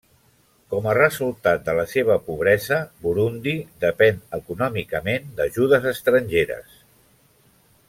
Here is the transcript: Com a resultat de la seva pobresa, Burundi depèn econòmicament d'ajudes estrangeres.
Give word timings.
Com 0.73 0.85
a 0.91 0.93
resultat 0.97 1.67
de 1.67 1.75
la 1.79 1.83
seva 1.91 2.15
pobresa, 2.29 2.79
Burundi 3.03 3.53
depèn 3.85 4.19
econòmicament 4.41 5.29
d'ajudes 5.41 5.87
estrangeres. 5.95 6.83